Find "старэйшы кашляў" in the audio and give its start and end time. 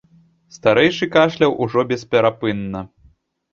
0.55-1.51